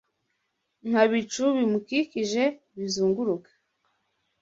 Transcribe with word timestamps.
Nka 0.87 1.03
bicu 1.11 1.43
bimukikije 1.57 2.43
bizunguruka 2.77 3.51